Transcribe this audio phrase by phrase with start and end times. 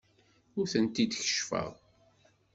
[0.59, 1.71] Ur tent-id-keccfeɣ.